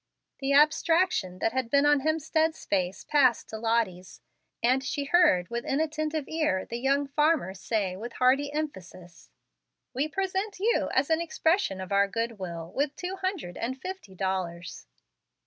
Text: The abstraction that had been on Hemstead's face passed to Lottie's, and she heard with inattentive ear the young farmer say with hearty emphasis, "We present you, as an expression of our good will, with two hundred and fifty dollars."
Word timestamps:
The 0.39 0.53
abstraction 0.53 1.37
that 1.37 1.51
had 1.53 1.69
been 1.69 1.85
on 1.85 1.99
Hemstead's 2.01 2.65
face 2.65 3.03
passed 3.03 3.49
to 3.49 3.59
Lottie's, 3.59 4.19
and 4.63 4.83
she 4.83 5.03
heard 5.03 5.47
with 5.51 5.63
inattentive 5.63 6.27
ear 6.27 6.65
the 6.65 6.79
young 6.79 7.05
farmer 7.07 7.53
say 7.53 7.95
with 7.95 8.13
hearty 8.13 8.51
emphasis, 8.51 9.29
"We 9.93 10.07
present 10.07 10.57
you, 10.59 10.89
as 10.91 11.11
an 11.11 11.21
expression 11.21 11.79
of 11.79 11.91
our 11.91 12.07
good 12.07 12.39
will, 12.39 12.71
with 12.73 12.95
two 12.95 13.17
hundred 13.17 13.57
and 13.57 13.79
fifty 13.79 14.15
dollars." 14.15 14.87